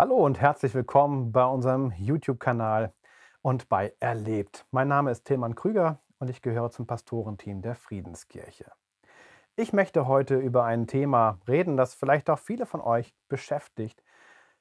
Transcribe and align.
Hallo 0.00 0.14
und 0.14 0.40
herzlich 0.40 0.74
willkommen 0.74 1.32
bei 1.32 1.44
unserem 1.44 1.92
YouTube-Kanal 1.98 2.94
und 3.42 3.68
bei 3.68 3.94
Erlebt. 3.98 4.64
Mein 4.70 4.86
Name 4.86 5.10
ist 5.10 5.24
Tilman 5.24 5.56
Krüger 5.56 5.98
und 6.20 6.30
ich 6.30 6.40
gehöre 6.40 6.70
zum 6.70 6.86
Pastorenteam 6.86 7.62
der 7.62 7.74
Friedenskirche. 7.74 8.70
Ich 9.56 9.72
möchte 9.72 10.06
heute 10.06 10.36
über 10.36 10.62
ein 10.62 10.86
Thema 10.86 11.40
reden, 11.48 11.76
das 11.76 11.94
vielleicht 11.94 12.30
auch 12.30 12.38
viele 12.38 12.64
von 12.64 12.80
euch 12.80 13.12
beschäftigt. 13.26 14.04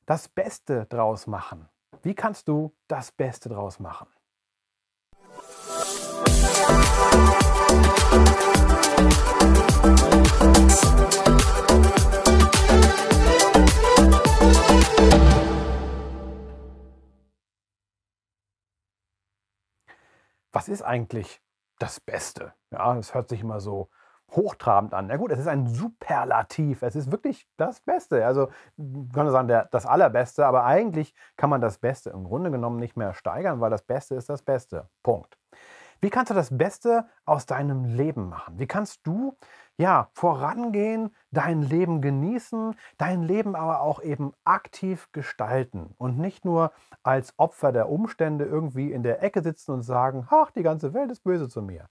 Das 0.07 0.27
Beste 0.27 0.87
draus 0.87 1.27
machen. 1.27 1.69
Wie 2.01 2.15
kannst 2.15 2.47
du 2.47 2.73
das 2.87 3.11
Beste 3.11 3.49
draus 3.49 3.79
machen? 3.79 4.07
Was 20.67 20.73
ist 20.73 20.81
eigentlich 20.81 21.41
das 21.79 22.01
Beste? 22.01 22.53
Ja, 22.71 22.93
das 22.93 23.13
hört 23.13 23.29
sich 23.29 23.41
immer 23.41 23.61
so 23.61 23.89
hochtrabend 24.31 24.93
an. 24.93 25.07
Na 25.07 25.15
gut, 25.15 25.31
es 25.31 25.39
ist 25.39 25.47
ein 25.47 25.67
Superlativ. 25.67 26.81
Es 26.81 26.97
ist 26.97 27.09
wirklich 27.09 27.47
das 27.55 27.79
Beste. 27.79 28.25
Also 28.25 28.47
kann 28.77 29.25
man 29.25 29.31
sagen, 29.31 29.47
der, 29.47 29.69
das 29.71 29.85
Allerbeste, 29.85 30.45
aber 30.45 30.65
eigentlich 30.65 31.13
kann 31.37 31.49
man 31.49 31.61
das 31.61 31.77
Beste 31.77 32.09
im 32.09 32.25
Grunde 32.25 32.51
genommen 32.51 32.77
nicht 32.77 32.97
mehr 32.97 33.13
steigern, 33.13 33.61
weil 33.61 33.69
das 33.69 33.83
Beste 33.83 34.15
ist 34.15 34.29
das 34.29 34.41
Beste. 34.41 34.89
Punkt. 35.01 35.37
Wie 35.99 36.11
kannst 36.11 36.29
du 36.29 36.35
das 36.35 36.55
Beste 36.55 37.07
aus 37.25 37.47
deinem 37.47 37.85
Leben 37.85 38.29
machen? 38.29 38.59
Wie 38.59 38.67
kannst 38.67 38.99
du 39.07 39.35
ja 39.77 40.09
vorangehen, 40.13 41.15
dein 41.31 41.63
Leben 41.63 42.01
genießen, 42.01 42.75
dein 42.97 43.23
Leben 43.23 43.55
aber 43.55 43.81
auch 43.81 44.01
eben 44.01 44.33
aktiv 44.43 45.09
gestalten 45.11 45.95
und 45.97 46.19
nicht 46.19 46.45
nur 46.45 46.71
als 47.01 47.33
Opfer 47.37 47.71
der 47.71 47.89
Umstände 47.89 48.45
irgendwie 48.45 48.91
in 48.91 49.01
der 49.01 49.23
Ecke 49.23 49.41
sitzen 49.41 49.71
und 49.71 49.81
sagen, 49.81 50.27
ach, 50.29 50.51
die 50.51 50.63
ganze 50.63 50.93
Welt 50.93 51.11
ist 51.11 51.23
böse 51.23 51.49
zu 51.49 51.63
mir, 51.63 51.89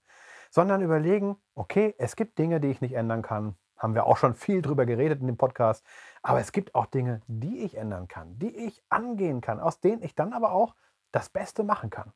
sondern 0.51 0.81
überlegen, 0.81 1.35
okay, 1.53 1.93
es 1.97 2.15
gibt 2.15 2.37
Dinge, 2.37 2.61
die 2.61 2.69
ich 2.69 2.81
nicht 2.81 2.93
ändern 2.93 3.21
kann, 3.21 3.55
haben 3.77 3.93
wir 3.93 4.05
auch 4.05 4.17
schon 4.17 4.35
viel 4.35 4.61
drüber 4.61 4.85
geredet 4.85 5.19
in 5.19 5.27
dem 5.27 5.37
Podcast, 5.37 5.85
aber 6.21 6.39
es 6.39 6.53
gibt 6.53 6.75
auch 6.75 6.85
Dinge, 6.85 7.21
die 7.27 7.59
ich 7.59 7.75
ändern 7.75 8.07
kann, 8.07 8.39
die 8.39 8.55
ich 8.55 8.81
angehen 8.89 9.41
kann, 9.41 9.59
aus 9.59 9.81
denen 9.81 10.01
ich 10.01 10.15
dann 10.15 10.31
aber 10.31 10.51
auch 10.53 10.75
das 11.11 11.29
Beste 11.29 11.63
machen 11.63 11.89
kann. 11.89 12.13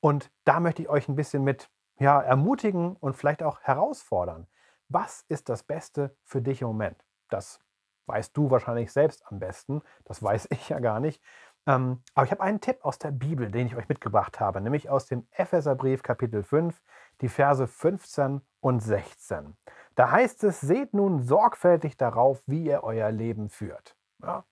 Und 0.00 0.30
da 0.44 0.60
möchte 0.60 0.82
ich 0.82 0.88
euch 0.88 1.08
ein 1.08 1.16
bisschen 1.16 1.42
mit 1.42 1.70
ja, 1.98 2.20
ermutigen 2.20 2.96
und 2.96 3.16
vielleicht 3.16 3.42
auch 3.42 3.60
herausfordern. 3.60 4.46
Was 4.88 5.24
ist 5.28 5.48
das 5.48 5.62
Beste 5.62 6.16
für 6.24 6.42
dich 6.42 6.62
im 6.62 6.68
Moment? 6.68 7.04
Das 7.28 7.60
weißt 8.06 8.36
du 8.36 8.50
wahrscheinlich 8.50 8.92
selbst 8.92 9.26
am 9.26 9.38
besten. 9.38 9.82
Das 10.04 10.22
weiß 10.22 10.48
ich 10.50 10.68
ja 10.68 10.78
gar 10.78 11.00
nicht. 11.00 11.22
Ähm, 11.66 12.02
aber 12.14 12.24
ich 12.24 12.30
habe 12.30 12.42
einen 12.42 12.60
Tipp 12.60 12.78
aus 12.82 12.98
der 12.98 13.10
Bibel, 13.10 13.50
den 13.50 13.66
ich 13.66 13.76
euch 13.76 13.88
mitgebracht 13.88 14.38
habe, 14.38 14.60
nämlich 14.60 14.88
aus 14.88 15.06
dem 15.06 15.26
Epheserbrief 15.32 16.02
Kapitel 16.02 16.44
5, 16.44 16.80
die 17.20 17.28
Verse 17.28 17.66
15 17.66 18.40
und 18.60 18.80
16. 18.80 19.56
Da 19.96 20.10
heißt 20.12 20.44
es, 20.44 20.60
seht 20.60 20.94
nun 20.94 21.22
sorgfältig 21.22 21.96
darauf, 21.96 22.42
wie 22.46 22.64
ihr 22.64 22.84
euer 22.84 23.10
Leben 23.10 23.48
führt. 23.48 23.96
Ja? 24.22 24.44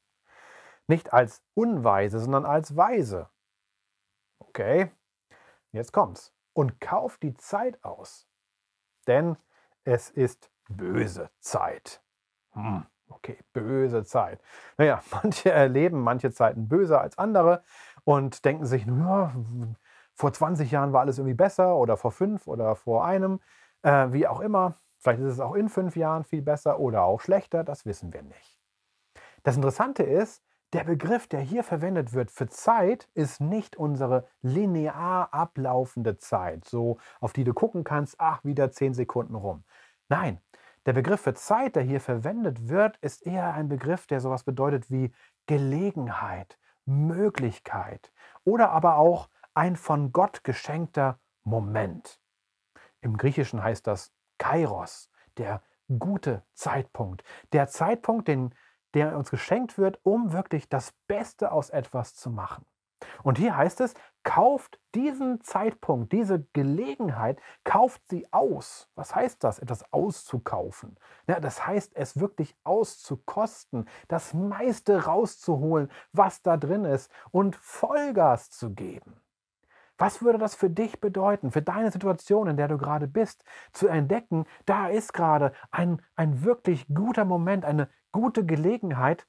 Nicht 0.89 1.13
als 1.13 1.43
Unweise, 1.55 2.19
sondern 2.19 2.45
als 2.45 2.77
Weise. 2.77 3.29
Okay, 4.41 4.91
Jetzt 5.75 5.93
kommt's. 5.93 6.33
Und 6.53 6.81
kauft 6.81 7.25
die 7.25 7.35
Zeit 7.35 7.83
aus. 7.83 8.29
Denn 9.09 9.37
es 9.83 10.09
ist 10.09 10.49
böse 10.69 11.31
Zeit. 11.41 12.01
Hm, 12.53 12.87
okay, 13.09 13.39
böse 13.53 14.05
Zeit. 14.05 14.41
Naja, 14.79 15.03
manche 15.11 15.51
erleben 15.51 16.01
manche 16.01 16.31
Zeiten 16.31 16.69
böser 16.69 17.01
als 17.01 17.19
andere 17.19 17.65
und 18.05 18.45
denken 18.45 18.67
sich, 18.67 18.87
ja, 18.87 19.35
vor 20.15 20.33
20 20.33 20.71
Jahren 20.71 20.93
war 20.93 21.01
alles 21.01 21.19
irgendwie 21.19 21.35
besser 21.35 21.75
oder 21.75 21.97
vor 21.97 22.13
fünf 22.13 22.47
oder 22.47 22.77
vor 22.77 23.05
einem, 23.05 23.41
äh, 23.83 24.13
wie 24.13 24.29
auch 24.29 24.39
immer. 24.39 24.77
Vielleicht 24.99 25.21
ist 25.21 25.33
es 25.33 25.41
auch 25.41 25.55
in 25.55 25.69
fünf 25.69 25.97
Jahren 25.97 26.23
viel 26.23 26.41
besser 26.41 26.79
oder 26.79 27.03
auch 27.03 27.21
schlechter, 27.21 27.65
das 27.65 27.85
wissen 27.85 28.13
wir 28.13 28.23
nicht. 28.23 28.61
Das 29.43 29.57
Interessante 29.57 30.05
ist, 30.05 30.41
der 30.75 30.83
Begriff, 30.83 31.29
der 31.29 31.41
hier 31.41 31.63
verwendet 31.63 32.15
wird 32.15 32.33
für 32.33 32.49
Zeit, 32.49 33.09
ist 33.15 33.41
nicht 33.41 33.77
unsere 33.77 34.27
linear 34.43 35.33
ablaufende 35.33 36.19
Zeit, 36.19 36.65
so 36.65 36.99
auf 37.21 37.33
die 37.33 37.45
du 37.45 37.55
gucken 37.55 37.85
kannst, 37.85 38.17
ach, 38.19 38.43
wieder 38.43 38.73
zehn 38.73 38.93
Sekunden 38.93 39.37
rum. 39.37 39.65
Nein, 40.09 40.41
der 40.85 40.93
Begriff 40.93 41.21
für 41.21 41.35
Zeit, 41.35 41.77
der 41.77 41.85
hier 41.85 42.01
verwendet 42.01 42.69
wird, 42.69 42.97
ist 42.99 43.25
eher 43.25 43.55
ein 43.55 43.69
Begriff, 43.69 44.09
der 44.09 44.21
sowas 44.21 44.43
bedeutet 44.43 44.91
wie 44.91 45.15
Gelegenheit, 45.47 46.59
Möglichkeit 46.87 48.13
oder 48.43 48.71
aber 48.71 48.97
auch 48.97 49.29
ein 49.55 49.77
von 49.77 50.11
Gott 50.13 50.43
geschenkter 50.43 51.21
Moment. 51.45 52.21
Im 53.01 53.17
Griechischen 53.17 53.63
heißt 53.63 53.87
das 53.87 54.13
Kairos, 54.39 55.09
der 55.39 55.63
gute 56.01 56.43
Zeitpunkt. 56.55 57.23
Der 57.53 57.69
Zeitpunkt, 57.69 58.27
den 58.27 58.53
der 58.95 59.17
uns 59.17 59.31
geschenkt 59.31 59.79
wird, 59.79 59.99
um 60.03 60.33
wirklich 60.33 60.69
das 60.69 60.93
Beste 61.07 61.53
aus 61.53 61.71
etwas 61.71 62.15
zu 62.15 62.31
machen. 62.31 62.65
Und 63.23 63.39
hier 63.39 63.57
heißt 63.57 63.81
es, 63.81 63.95
kauft 64.23 64.81
diesen 64.95 65.41
Zeitpunkt, 65.43 66.13
diese 66.13 66.47
Gelegenheit, 66.53 67.39
kauft 67.65 68.01
sie 68.09 68.27
aus. 68.33 68.89
Was 68.95 69.15
heißt 69.15 69.45
das, 69.45 69.59
etwas 69.59 69.93
auszukaufen? 69.93 70.97
Ja, 71.27 71.41
das 71.41 71.67
heißt, 71.67 71.95
es 71.95 72.19
wirklich 72.19 72.57
auszukosten, 72.65 73.89
das 74.09 74.35
meiste 74.35 75.05
rauszuholen, 75.05 75.91
was 76.13 76.43
da 76.43 76.57
drin 76.57 76.85
ist 76.85 77.11
und 77.31 77.57
Vollgas 77.57 78.51
zu 78.51 78.75
geben. 78.75 79.21
Was 79.97 80.23
würde 80.23 80.39
das 80.39 80.57
für 80.57 80.71
dich 80.71 81.01
bedeuten, 81.01 81.53
für 81.53 81.63
deine 81.63 81.93
Situation, 81.93 82.49
in 82.49 82.57
der 82.57 82.67
du 82.67 82.79
gerade 82.79 83.07
bist, 83.07 83.45
zu 83.73 83.87
entdecken, 83.87 84.45
da 84.67 84.89
ist 84.89 85.13
gerade 85.13 85.53
ein, 85.71 86.03
ein 86.17 86.43
wirklich 86.43 86.87
guter 86.93 87.25
Moment, 87.25 87.65
eine 87.65 87.89
gute 88.15 88.47
Gelegenheit 88.47 89.27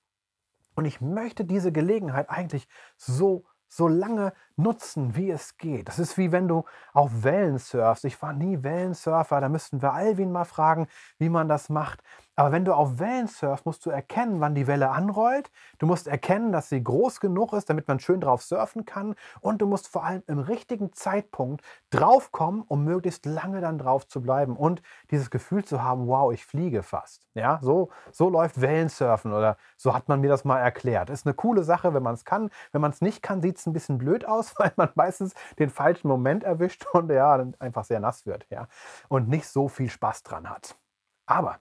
und 0.76 0.86
ich 0.86 1.02
möchte 1.02 1.44
diese 1.44 1.72
Gelegenheit 1.72 2.30
eigentlich 2.30 2.68
so 2.98 3.46
so 3.68 3.88
lange 3.88 4.32
nutzen, 4.56 5.16
wie 5.16 5.32
es 5.32 5.58
geht. 5.58 5.88
Das 5.88 5.98
ist 6.00 6.18
wie 6.18 6.32
wenn 6.32 6.48
du 6.48 6.66
auf 6.94 7.24
Wellen 7.24 7.58
surfst. 7.58 8.06
Ich 8.06 8.22
war 8.22 8.32
nie 8.32 8.62
Wellensurfer, 8.64 9.42
da 9.42 9.50
müssten 9.50 9.82
wir 9.82 9.92
Alvin 9.92 10.32
mal 10.32 10.46
fragen, 10.46 10.88
wie 11.18 11.30
man 11.30 11.50
das 11.50 11.70
macht. 11.70 12.02
Aber 12.36 12.52
wenn 12.52 12.66
du 12.66 12.74
auf 12.74 13.00
Wellen 13.00 13.28
surfst, 13.28 13.66
musst 13.66 13.86
du 13.86 13.90
erkennen, 13.90 14.42
wann 14.42 14.56
die 14.56 14.68
Welle 14.68 14.90
anrollt. 14.90 15.52
Du 15.80 15.86
musst 15.86 16.08
erkennen, 16.08 16.52
dass 16.52 16.70
sie 16.70 16.84
groß 16.84 17.20
genug 17.20 17.54
ist, 17.54 17.70
damit 17.70 17.88
man 17.88 18.00
schön 18.00 18.20
drauf 18.20 18.44
surfen 18.44 18.86
kann. 18.86 19.16
Und 19.40 19.62
du 19.62 19.68
musst 19.68 19.88
vor 19.88 20.04
allem 20.04 20.24
im 20.28 20.40
richtigen 20.40 20.92
Zeitpunkt 20.94 21.64
draufkommen, 21.92 22.64
um 22.68 22.84
möglichst 22.84 23.26
lange 23.26 23.62
dann 23.62 23.78
drauf 23.78 24.08
zu 24.08 24.22
bleiben 24.22 24.58
und 24.58 24.82
dieses 25.12 25.30
Gefühl 25.30 25.64
zu 25.64 25.82
haben, 25.82 26.08
wow, 26.08 26.34
ich 26.34 26.46
fliege 26.46 26.84
fast. 26.84 27.28
Ja, 27.36 27.60
so, 27.62 27.90
so 28.12 28.30
läuft 28.30 28.60
Wellensurfen 28.60 29.34
oder 29.34 29.58
so 29.78 29.94
hat 29.94 30.10
man 30.10 30.22
mir 30.22 30.30
das 30.30 30.44
mal 30.44 30.60
erklärt. 30.60 31.10
Ist 31.10 31.26
eine 31.26 31.34
coole 31.36 31.64
Sache, 31.64 31.94
wenn 31.94 32.04
man 32.04 32.16
es 32.16 32.26
kann. 32.26 32.50
Wenn 32.72 32.82
man 32.82 32.92
es 32.92 33.02
nicht 33.02 33.22
kann, 33.24 33.42
sieht 33.42 33.58
es 33.58 33.66
ein 33.66 33.74
bisschen 33.74 33.98
blöd 33.98 34.26
aus, 34.28 34.56
weil 34.60 34.74
man 34.76 34.90
meistens 34.96 35.34
den 35.60 35.70
falschen 35.70 36.08
Moment 36.08 36.44
erwischt 36.44 36.86
und 36.94 37.10
ja, 37.12 37.38
dann 37.38 37.56
einfach 37.60 37.86
sehr 37.86 38.00
nass 38.00 38.26
wird. 38.26 38.46
Ja, 38.50 38.68
und 39.08 39.30
nicht 39.30 39.48
so 39.48 39.68
viel 39.70 39.90
Spaß 39.90 40.24
dran 40.24 40.50
hat. 40.50 40.76
Aber 41.28 41.60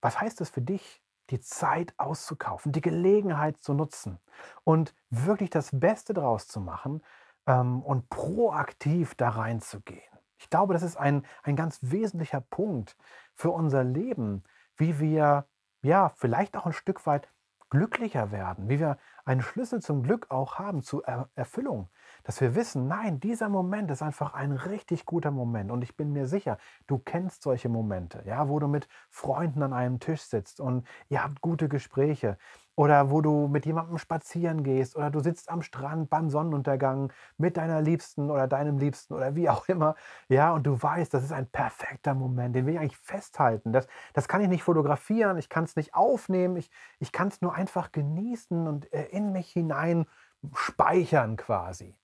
was 0.00 0.20
heißt 0.20 0.40
es 0.40 0.50
für 0.50 0.62
dich, 0.62 1.02
die 1.30 1.40
Zeit 1.40 1.94
auszukaufen, 1.96 2.72
die 2.72 2.80
Gelegenheit 2.80 3.58
zu 3.58 3.74
nutzen 3.74 4.18
und 4.64 4.94
wirklich 5.10 5.50
das 5.50 5.70
Beste 5.72 6.12
draus 6.12 6.48
zu 6.48 6.60
machen 6.60 7.02
ähm, 7.46 7.82
und 7.82 8.08
proaktiv 8.08 9.14
da 9.14 9.30
reinzugehen? 9.30 10.02
Ich 10.38 10.50
glaube, 10.50 10.72
das 10.72 10.82
ist 10.82 10.96
ein, 10.96 11.24
ein 11.42 11.54
ganz 11.54 11.78
wesentlicher 11.82 12.40
Punkt 12.40 12.96
für 13.34 13.50
unser 13.50 13.84
Leben, 13.84 14.42
wie 14.76 14.98
wir 14.98 15.46
ja 15.82 16.08
vielleicht 16.16 16.56
auch 16.56 16.66
ein 16.66 16.72
Stück 16.72 17.06
weit 17.06 17.28
glücklicher 17.68 18.32
werden, 18.32 18.68
wie 18.68 18.80
wir 18.80 18.98
einen 19.24 19.42
Schlüssel 19.42 19.80
zum 19.80 20.02
Glück 20.02 20.30
auch 20.30 20.58
haben, 20.58 20.82
zur 20.82 21.06
er 21.06 21.28
Erfüllung. 21.34 21.88
Dass 22.24 22.40
wir 22.40 22.54
wissen, 22.54 22.88
nein, 22.88 23.20
dieser 23.20 23.48
Moment 23.48 23.90
ist 23.90 24.02
einfach 24.02 24.34
ein 24.34 24.52
richtig 24.52 25.06
guter 25.06 25.30
Moment. 25.30 25.70
Und 25.70 25.82
ich 25.82 25.96
bin 25.96 26.12
mir 26.12 26.26
sicher, 26.26 26.58
du 26.86 26.98
kennst 26.98 27.42
solche 27.42 27.68
Momente, 27.68 28.22
ja, 28.26 28.48
wo 28.48 28.58
du 28.58 28.68
mit 28.68 28.88
Freunden 29.08 29.62
an 29.62 29.72
einem 29.72 30.00
Tisch 30.00 30.22
sitzt 30.22 30.60
und 30.60 30.86
ihr 31.08 31.22
habt 31.22 31.40
gute 31.40 31.68
Gespräche. 31.68 32.36
Oder 32.80 33.10
wo 33.10 33.20
du 33.20 33.46
mit 33.46 33.66
jemandem 33.66 33.98
spazieren 33.98 34.62
gehst 34.62 34.96
oder 34.96 35.10
du 35.10 35.20
sitzt 35.20 35.50
am 35.50 35.60
Strand 35.60 36.08
beim 36.08 36.30
Sonnenuntergang 36.30 37.12
mit 37.36 37.58
deiner 37.58 37.82
Liebsten 37.82 38.30
oder 38.30 38.46
deinem 38.46 38.78
Liebsten 38.78 39.12
oder 39.12 39.36
wie 39.36 39.50
auch 39.50 39.68
immer. 39.68 39.96
Ja, 40.28 40.54
und 40.54 40.66
du 40.66 40.80
weißt, 40.80 41.12
das 41.12 41.22
ist 41.22 41.32
ein 41.32 41.46
perfekter 41.46 42.14
Moment, 42.14 42.56
den 42.56 42.64
will 42.64 42.74
ich 42.74 42.80
eigentlich 42.80 42.96
festhalten. 42.96 43.72
Das, 43.72 43.86
das 44.14 44.28
kann 44.28 44.40
ich 44.40 44.48
nicht 44.48 44.62
fotografieren, 44.62 45.36
ich 45.36 45.50
kann 45.50 45.64
es 45.64 45.76
nicht 45.76 45.94
aufnehmen, 45.94 46.56
ich, 46.56 46.70
ich 47.00 47.12
kann 47.12 47.28
es 47.28 47.42
nur 47.42 47.54
einfach 47.54 47.92
genießen 47.92 48.66
und 48.66 48.90
äh, 48.94 49.09
in 49.10 49.32
mich 49.32 49.50
hinein 49.50 50.06
speichern 50.54 51.36
quasi. 51.36 51.96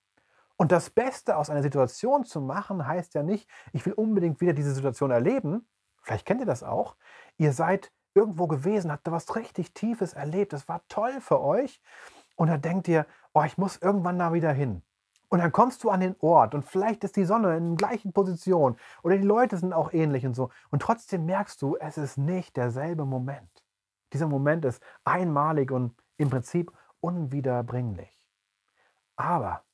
Und 0.56 0.72
das 0.72 0.90
Beste 0.90 1.36
aus 1.36 1.50
einer 1.50 1.62
Situation 1.62 2.24
zu 2.24 2.40
machen, 2.40 2.86
heißt 2.86 3.14
ja 3.14 3.22
nicht, 3.22 3.48
ich 3.72 3.84
will 3.84 3.92
unbedingt 3.92 4.40
wieder 4.40 4.54
diese 4.54 4.72
Situation 4.74 5.10
erleben. 5.10 5.68
Vielleicht 6.02 6.26
kennt 6.26 6.40
ihr 6.40 6.46
das 6.46 6.62
auch. 6.62 6.96
Ihr 7.36 7.52
seid 7.52 7.92
irgendwo 8.14 8.46
gewesen, 8.46 8.90
habt 8.90 9.06
da 9.06 9.12
was 9.12 9.36
richtig 9.36 9.74
Tiefes 9.74 10.14
erlebt. 10.14 10.52
Das 10.52 10.68
war 10.68 10.82
toll 10.88 11.20
für 11.20 11.40
euch. 11.40 11.82
und 12.36 12.48
dann 12.48 12.60
denkt 12.60 12.86
ihr, 12.88 13.06
oh, 13.32 13.42
ich 13.44 13.56
muss 13.58 13.78
irgendwann 13.78 14.18
da 14.18 14.32
wieder 14.32 14.52
hin. 14.52 14.82
Und 15.28 15.40
dann 15.40 15.52
kommst 15.52 15.82
du 15.82 15.90
an 15.90 16.00
den 16.00 16.14
Ort 16.20 16.54
und 16.54 16.64
vielleicht 16.64 17.02
ist 17.02 17.16
die 17.16 17.24
Sonne 17.24 17.56
in 17.56 17.76
der 17.76 17.88
gleichen 17.88 18.12
Position 18.12 18.76
oder 19.02 19.16
die 19.16 19.24
Leute 19.24 19.56
sind 19.56 19.72
auch 19.72 19.92
ähnlich 19.92 20.24
und 20.24 20.34
so. 20.34 20.50
Und 20.70 20.82
trotzdem 20.82 21.26
merkst 21.26 21.60
du, 21.60 21.76
es 21.76 21.98
ist 21.98 22.16
nicht 22.16 22.56
derselbe 22.56 23.04
Moment. 23.04 23.64
Dieser 24.12 24.28
Moment 24.28 24.64
ist 24.64 24.82
einmalig 25.04 25.72
und 25.72 25.96
im 26.16 26.30
Prinzip 26.30 26.70
unwiederbringlich. 27.00 28.28
Aber 29.16 29.64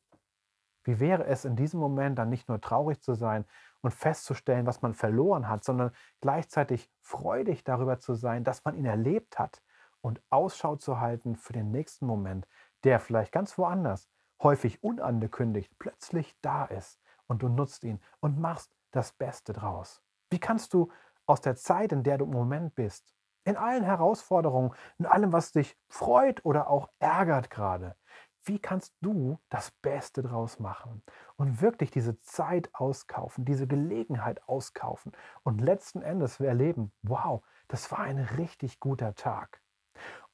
wie 0.84 1.00
wäre 1.00 1.24
es 1.26 1.44
in 1.44 1.56
diesem 1.56 1.80
Moment 1.80 2.18
dann 2.18 2.28
nicht 2.28 2.48
nur 2.48 2.60
traurig 2.60 3.00
zu 3.00 3.14
sein 3.14 3.44
und 3.82 3.92
festzustellen, 3.92 4.66
was 4.66 4.82
man 4.82 4.94
verloren 4.94 5.48
hat, 5.48 5.64
sondern 5.64 5.92
gleichzeitig 6.20 6.90
freudig 7.00 7.64
darüber 7.64 7.98
zu 7.98 8.14
sein, 8.14 8.44
dass 8.44 8.64
man 8.64 8.74
ihn 8.74 8.84
erlebt 8.84 9.38
hat 9.38 9.62
und 10.00 10.20
Ausschau 10.30 10.76
zu 10.76 11.00
halten 11.00 11.36
für 11.36 11.52
den 11.52 11.70
nächsten 11.70 12.06
Moment, 12.06 12.48
der 12.84 12.98
vielleicht 13.00 13.32
ganz 13.32 13.56
woanders, 13.58 14.08
häufig 14.42 14.82
unangekündigt, 14.82 15.72
plötzlich 15.78 16.36
da 16.42 16.64
ist 16.64 17.00
und 17.26 17.42
du 17.42 17.48
nutzt 17.48 17.84
ihn 17.84 18.00
und 18.20 18.40
machst 18.40 18.76
das 18.90 19.12
Beste 19.12 19.52
draus. 19.52 20.02
Wie 20.30 20.40
kannst 20.40 20.74
du 20.74 20.90
aus 21.26 21.40
der 21.40 21.54
Zeit, 21.54 21.92
in 21.92 22.02
der 22.02 22.18
du 22.18 22.24
im 22.24 22.32
Moment 22.32 22.74
bist, 22.74 23.14
in 23.44 23.56
allen 23.56 23.84
Herausforderungen, 23.84 24.74
in 24.98 25.06
allem, 25.06 25.32
was 25.32 25.52
dich 25.52 25.76
freut 25.88 26.44
oder 26.44 26.68
auch 26.68 26.88
ärgert 26.98 27.50
gerade, 27.50 27.96
wie 28.44 28.58
kannst 28.58 28.94
du 29.00 29.38
das 29.48 29.70
Beste 29.70 30.22
draus 30.22 30.58
machen 30.58 31.02
und 31.36 31.60
wirklich 31.60 31.90
diese 31.90 32.20
Zeit 32.20 32.70
auskaufen, 32.74 33.44
diese 33.44 33.66
Gelegenheit 33.66 34.42
auskaufen 34.48 35.12
und 35.44 35.60
letzten 35.60 36.02
Endes 36.02 36.40
erleben, 36.40 36.92
wow, 37.02 37.44
das 37.68 37.90
war 37.92 38.00
ein 38.00 38.18
richtig 38.18 38.80
guter 38.80 39.14
Tag. 39.14 39.62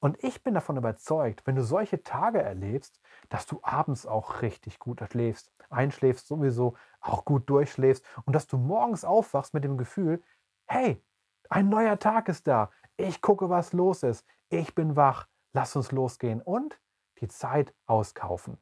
Und 0.00 0.22
ich 0.22 0.42
bin 0.42 0.54
davon 0.54 0.76
überzeugt, 0.76 1.42
wenn 1.44 1.56
du 1.56 1.62
solche 1.64 2.02
Tage 2.02 2.40
erlebst, 2.40 3.00
dass 3.28 3.46
du 3.46 3.58
abends 3.62 4.06
auch 4.06 4.42
richtig 4.42 4.78
gut 4.78 5.02
schläfst, 5.10 5.52
einschläfst, 5.70 6.28
sowieso 6.28 6.76
auch 7.00 7.24
gut 7.24 7.50
durchschläfst 7.50 8.04
und 8.24 8.34
dass 8.34 8.46
du 8.46 8.58
morgens 8.58 9.04
aufwachst 9.04 9.54
mit 9.54 9.64
dem 9.64 9.76
Gefühl, 9.76 10.22
hey, 10.66 11.02
ein 11.50 11.68
neuer 11.68 11.98
Tag 11.98 12.28
ist 12.28 12.46
da, 12.46 12.70
ich 12.98 13.22
gucke, 13.22 13.48
was 13.48 13.72
los 13.72 14.02
ist, 14.02 14.26
ich 14.50 14.74
bin 14.74 14.96
wach, 14.96 15.26
lass 15.52 15.74
uns 15.76 15.92
losgehen 15.92 16.42
und 16.42 16.78
die 17.20 17.28
Zeit 17.28 17.74
auskaufen. 17.86 18.58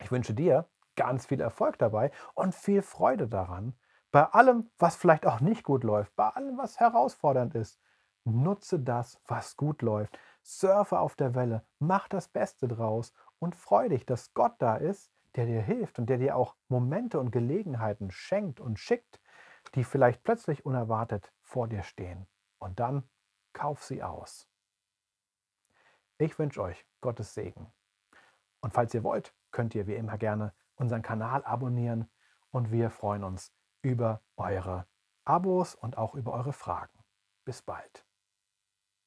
Ich 0.00 0.10
wünsche 0.10 0.32
dir 0.32 0.68
ganz 0.96 1.26
viel 1.26 1.40
Erfolg 1.40 1.78
dabei 1.78 2.10
und 2.34 2.54
viel 2.54 2.82
Freude 2.82 3.28
daran. 3.28 3.78
Bei 4.12 4.24
allem, 4.24 4.70
was 4.78 4.96
vielleicht 4.96 5.26
auch 5.26 5.40
nicht 5.40 5.64
gut 5.64 5.84
läuft, 5.84 6.14
bei 6.16 6.28
allem, 6.28 6.58
was 6.58 6.80
herausfordernd 6.80 7.54
ist, 7.54 7.80
nutze 8.24 8.78
das, 8.78 9.20
was 9.26 9.56
gut 9.56 9.82
läuft. 9.82 10.18
Surfe 10.42 10.98
auf 10.98 11.16
der 11.16 11.34
Welle, 11.34 11.64
mach 11.78 12.08
das 12.08 12.28
Beste 12.28 12.68
draus 12.68 13.12
und 13.38 13.54
freu 13.54 13.88
dich, 13.88 14.06
dass 14.06 14.32
Gott 14.34 14.54
da 14.58 14.76
ist, 14.76 15.10
der 15.36 15.46
dir 15.46 15.62
hilft 15.62 15.98
und 15.98 16.06
der 16.06 16.18
dir 16.18 16.36
auch 16.36 16.56
Momente 16.68 17.18
und 17.18 17.30
Gelegenheiten 17.30 18.10
schenkt 18.10 18.60
und 18.60 18.78
schickt, 18.78 19.20
die 19.74 19.84
vielleicht 19.84 20.22
plötzlich 20.22 20.64
unerwartet 20.64 21.32
vor 21.40 21.68
dir 21.68 21.82
stehen. 21.82 22.26
Und 22.58 22.80
dann 22.80 23.08
kauf 23.52 23.82
sie 23.84 24.02
aus. 24.02 24.48
Ich 26.18 26.38
wünsche 26.38 26.62
euch 26.62 26.86
Gottes 27.00 27.34
Segen. 27.34 27.72
Und 28.60 28.72
falls 28.72 28.92
ihr 28.94 29.02
wollt, 29.02 29.34
könnt 29.52 29.74
ihr 29.74 29.86
wie 29.86 29.94
immer 29.94 30.18
gerne 30.18 30.52
unseren 30.76 31.02
Kanal 31.02 31.44
abonnieren 31.44 32.10
und 32.50 32.70
wir 32.70 32.90
freuen 32.90 33.24
uns 33.24 33.52
über 33.82 34.20
eure 34.36 34.86
Abos 35.24 35.74
und 35.74 35.96
auch 35.96 36.14
über 36.14 36.32
eure 36.32 36.52
Fragen. 36.52 36.98
Bis 37.44 37.62
bald. 37.62 38.04